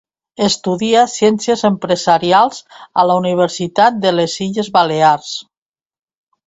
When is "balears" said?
4.79-5.35